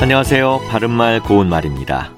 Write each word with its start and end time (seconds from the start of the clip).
안녕하세요. 0.00 0.60
바른말 0.68 1.20
고운말입니다. 1.20 2.10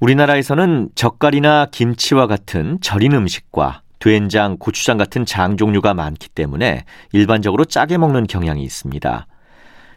우리나라에서는 0.00 0.88
젓갈이나 0.94 1.66
김치와 1.70 2.26
같은 2.26 2.78
절인 2.80 3.12
음식과 3.12 3.82
된장, 4.00 4.56
고추장 4.58 4.96
같은 4.96 5.24
장 5.24 5.56
종류가 5.56 5.94
많기 5.94 6.28
때문에 6.28 6.84
일반적으로 7.12 7.64
짜게 7.64 7.98
먹는 7.98 8.26
경향이 8.26 8.62
있습니다. 8.64 9.26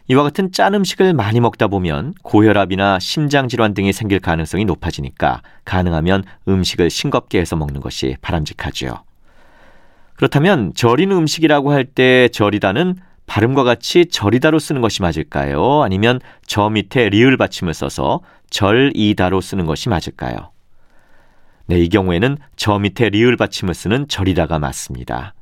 이와 0.08 0.22
같은 0.22 0.52
짠 0.52 0.74
음식을 0.74 1.14
많이 1.14 1.40
먹다 1.40 1.66
보면 1.66 2.12
고혈압이나 2.22 2.98
심장질환 2.98 3.72
등이 3.74 3.92
생길 3.92 4.20
가능성이 4.20 4.66
높아지니까 4.66 5.40
가능하면 5.64 6.24
음식을 6.46 6.90
싱겁게 6.90 7.40
해서 7.40 7.56
먹는 7.56 7.80
것이 7.80 8.16
바람직하지요. 8.20 9.02
그렇다면 10.16 10.74
절인 10.74 11.10
음식이라고 11.10 11.72
할 11.72 11.84
때 11.86 12.28
절이다는 12.28 12.96
발음과 13.26 13.64
같이 13.64 14.06
절이다로 14.06 14.58
쓰는 14.58 14.80
것이 14.80 15.02
맞을까요? 15.02 15.82
아니면 15.82 16.20
저 16.46 16.68
밑에 16.68 17.08
리을 17.08 17.36
받침을 17.36 17.74
써서 17.74 18.20
절이다로 18.50 19.40
쓰는 19.40 19.66
것이 19.66 19.88
맞을까요? 19.88 20.50
네, 21.66 21.78
이 21.78 21.88
경우에는 21.88 22.36
저 22.56 22.78
밑에 22.78 23.08
리을 23.08 23.36
받침을 23.36 23.74
쓰는 23.74 24.06
절이다가 24.08 24.58
맞습니다. 24.58 25.34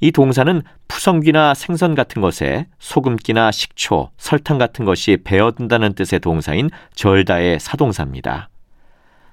이 0.00 0.10
동사는 0.12 0.62
푸성귀나 0.88 1.54
생선 1.54 1.94
같은 1.94 2.20
것에 2.20 2.66
소금기나 2.78 3.50
식초, 3.50 4.10
설탕 4.18 4.58
같은 4.58 4.84
것이 4.84 5.18
배어든다는 5.24 5.94
뜻의 5.94 6.20
동사인 6.20 6.70
절다의 6.94 7.60
사동사입니다. 7.60 8.48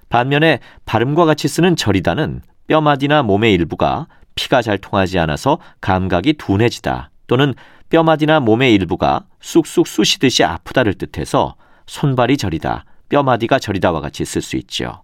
반면에 0.10 0.60
발음과 0.86 1.26
같이 1.26 1.48
쓰는 1.48 1.76
절이다는 1.76 2.42
뼈마디나 2.68 3.24
몸의 3.24 3.54
일부가 3.54 4.08
피가 4.36 4.62
잘 4.62 4.78
통하지 4.78 5.20
않아서 5.20 5.60
감각이 5.82 6.34
둔해지다 6.34 7.10
또는 7.34 7.56
뼈마디나 7.90 8.40
몸의 8.40 8.76
일부가 8.76 9.26
쑥쑥 9.42 9.88
쑤시듯이 9.88 10.44
아프다를 10.44 10.94
뜻해서 10.94 11.56
손발이 11.88 12.38
저리다, 12.38 12.86
뼈마디가 13.10 13.58
저리다와 13.58 14.02
같이 14.02 14.24
쓸 14.24 14.44
수 14.44 14.56
있죠. 14.58 15.02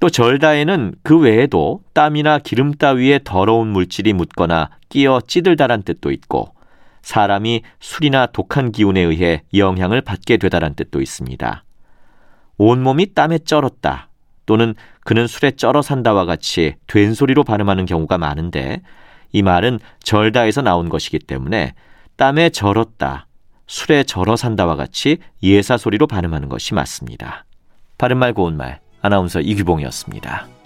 또 0.00 0.08
절다에는 0.08 0.94
그 1.02 1.18
외에도 1.18 1.82
땀이나 1.92 2.38
기름 2.38 2.72
따위에 2.72 3.20
더러운 3.24 3.68
물질이 3.68 4.14
묻거나 4.14 4.70
끼어 4.88 5.20
찌들다란 5.26 5.82
뜻도 5.82 6.12
있고 6.12 6.54
사람이 7.02 7.60
술이나 7.78 8.24
독한 8.24 8.72
기운에 8.72 9.02
의해 9.02 9.42
영향을 9.54 10.00
받게 10.00 10.38
되다란 10.38 10.74
뜻도 10.74 11.02
있습니다. 11.02 11.62
온몸이 12.56 13.12
땀에 13.12 13.40
쩔었다 13.40 14.08
또는 14.46 14.74
그는 15.04 15.26
술에 15.26 15.50
쩔어 15.50 15.82
산다와 15.82 16.24
같이 16.24 16.76
된소리로 16.86 17.44
발음하는 17.44 17.84
경우가 17.84 18.16
많은데 18.16 18.80
이 19.32 19.42
말은 19.42 19.80
절다에서 20.02 20.62
나온 20.62 20.88
것이기 20.88 21.18
때문에 21.18 21.74
땀에 22.16 22.50
절었다, 22.50 23.26
술에 23.66 24.04
절어 24.04 24.36
산다와 24.36 24.76
같이 24.76 25.18
예사 25.42 25.76
소리로 25.76 26.06
발음하는 26.06 26.48
것이 26.48 26.74
맞습니다. 26.74 27.44
바른말 27.98 28.34
고운말 28.34 28.80
아나운서 29.00 29.40
이규봉이었습니다. 29.40 30.61